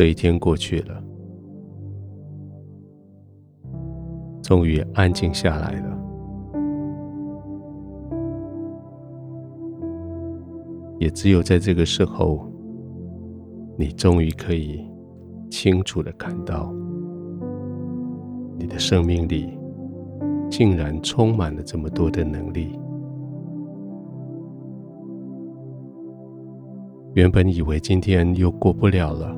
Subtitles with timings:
[0.00, 1.04] 这一天过去了，
[4.42, 5.98] 终于安静下来了。
[10.98, 12.50] 也只有在这个时候，
[13.76, 14.82] 你终于可以
[15.50, 16.72] 清楚的看到，
[18.56, 19.52] 你的生命里
[20.48, 22.70] 竟然充满了这么多的能力。
[27.12, 29.36] 原本以为今天又过不了了，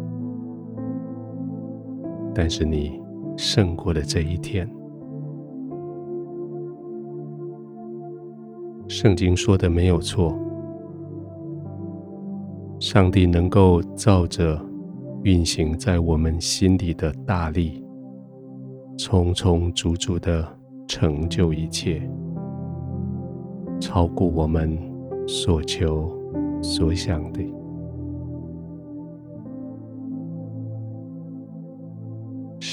[2.35, 3.01] 但是你
[3.37, 4.69] 胜过了这一天。
[8.89, 10.39] 圣经说的没有错。
[12.79, 14.61] 上帝能够照着
[15.23, 17.85] 运行在我们心里的大力，
[18.99, 20.47] 充充足足的
[20.89, 22.03] 成就一切，
[23.81, 24.77] 超过我们
[25.29, 26.11] 所求
[26.61, 27.41] 所想的。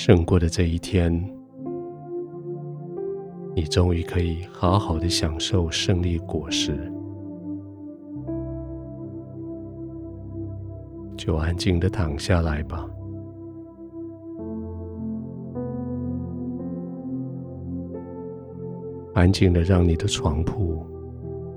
[0.02, 1.11] 胜过的这一天，
[3.53, 6.89] 你终于可以好好的享受胜利果实。
[11.17, 12.89] 就安静的躺下来吧，
[19.16, 20.81] 安静的让你的床铺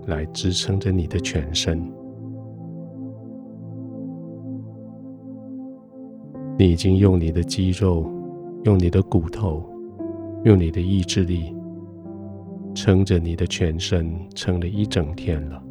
[0.09, 1.81] 来支撑着你的全身。
[6.59, 8.05] 你已经用你的肌肉、
[8.65, 9.63] 用你的骨头、
[10.45, 11.55] 用你的意志力
[12.75, 15.63] 撑着你的全身，撑了一整天了。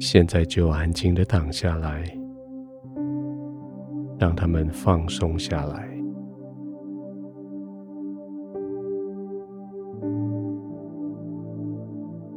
[0.00, 2.04] 现在就安静的躺下来，
[4.16, 5.88] 让他们放松下来，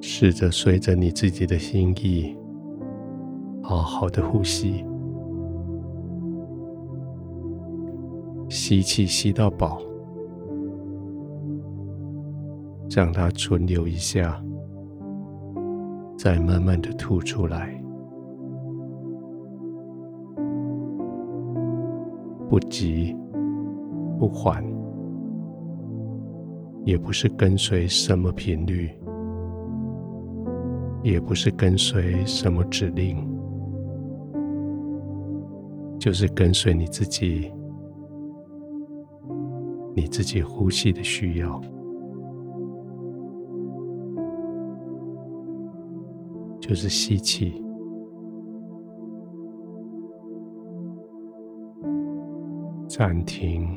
[0.02, 2.36] 试着随着你自己的心意，
[3.62, 4.84] 好好的呼吸，
[8.72, 9.82] 吸气吸到饱，
[12.90, 14.42] 让它存留一下。
[16.18, 17.78] 再慢慢的吐出来，
[22.50, 23.14] 不急
[24.18, 24.64] 不缓，
[26.86, 28.90] 也不是跟随什么频率，
[31.04, 33.18] 也不是跟随什么指令，
[36.00, 37.52] 就是跟随你自己，
[39.96, 41.62] 你自己呼吸的需要。
[46.60, 47.62] 就是吸气，
[52.88, 53.68] 暂停，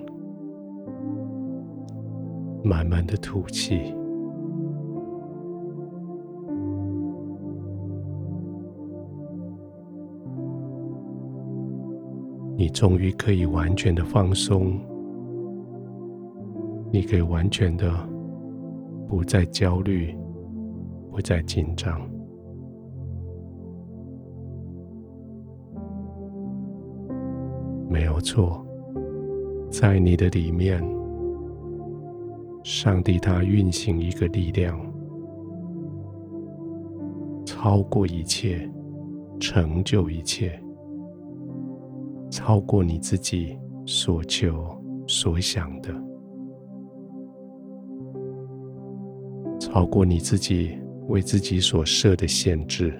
[2.63, 3.93] 慢慢的吐气。
[12.57, 14.79] 你终于可以完全的放松，
[16.95, 17.93] 你可以完全的
[19.09, 20.17] 不再焦虑，
[21.11, 22.01] 不再紧张。
[27.91, 28.65] 没有错，
[29.69, 30.81] 在你的里面，
[32.63, 34.81] 上帝他运行一个力量，
[37.45, 38.71] 超过一切，
[39.41, 40.63] 成就一切，
[42.31, 44.65] 超过你自己所求
[45.09, 45.93] 所想的，
[49.75, 52.95] 好过你自己为自己所设的限制。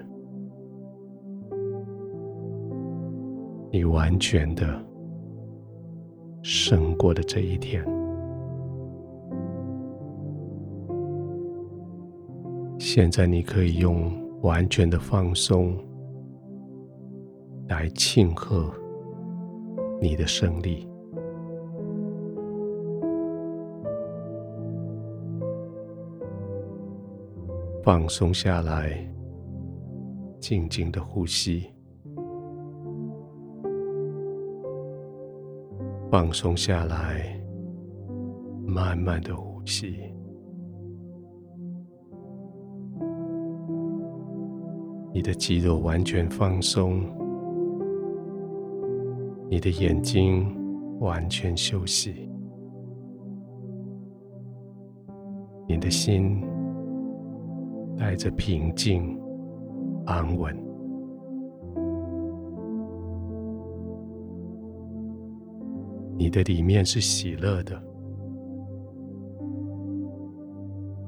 [3.71, 4.85] 你完全的
[6.43, 7.81] 胜过了这一天。
[12.77, 15.77] 现在你可以用完全的放松
[17.69, 18.69] 来庆贺
[20.01, 20.85] 你的胜利。
[27.85, 28.97] 放松下来，
[30.39, 31.71] 静静的呼吸。
[36.09, 37.39] 放松下来，
[38.65, 39.99] 慢慢的呼吸。
[45.13, 47.03] 你的肌肉完全放松，
[49.47, 50.43] 你的眼睛
[51.01, 52.27] 完全休息，
[55.67, 56.43] 你的心
[57.97, 59.19] 带着平静、
[60.05, 60.55] 安稳。
[66.17, 67.81] 你的里面是喜乐的，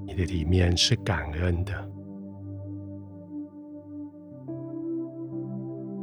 [0.06, 1.74] 你的里面是感恩的，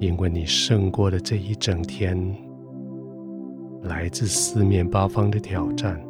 [0.01, 2.17] 因为你胜过了这一整天
[3.83, 6.03] 来自四面八方的挑战。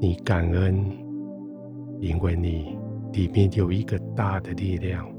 [0.00, 0.74] 你感恩，
[2.04, 2.76] 因为你
[3.12, 5.10] 里面有一个大的力量，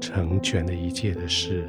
[0.00, 1.68] 成全了一切的事，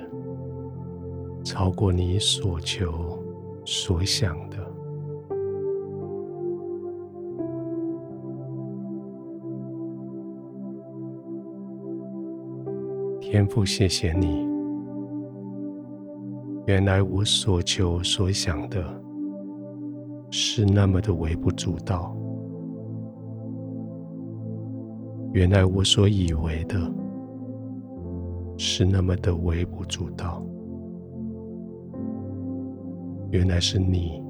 [1.44, 3.24] 超过你所求
[3.66, 4.58] 所想的。
[13.22, 14.48] 天父，谢谢你。
[16.66, 19.05] 原来我所求所想的。
[20.30, 22.16] 是那么的微不足道。
[25.34, 26.80] 原来我所以为的，
[28.58, 30.42] 是那么的微不足道。
[33.32, 34.24] 原来是你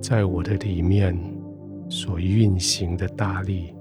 [0.00, 1.14] 在我的里面
[1.88, 3.74] 所运行的大力，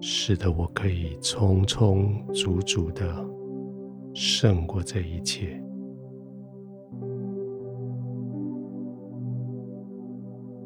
[0.00, 3.24] 使得我可以充充足足的
[4.14, 5.62] 胜过这一切。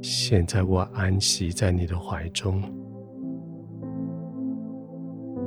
[0.08, 2.62] 现在我安息在你的怀中，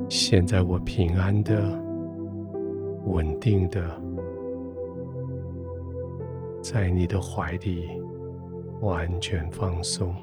[0.10, 1.82] 现在我平安的、
[3.06, 3.82] 稳定的
[6.62, 7.88] 在你的怀里
[8.82, 10.14] 完全放松。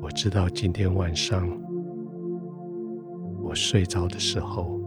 [0.00, 1.46] 我知道今天晚上
[3.42, 4.80] 我睡着的时候，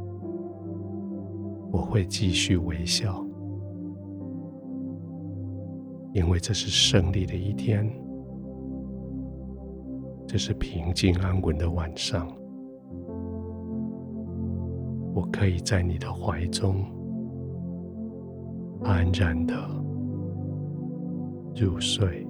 [1.71, 3.23] 我会继续微笑。
[6.13, 7.89] 因为这是胜利的一天，
[10.27, 12.27] 这是平静安稳的晚上，
[15.13, 16.85] 我可以在你的怀中
[18.83, 19.55] 安然的
[21.55, 22.27] 入睡。